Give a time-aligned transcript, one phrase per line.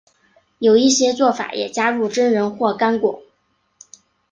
[0.57, 3.21] 有一些做法也加入榛仁或干果。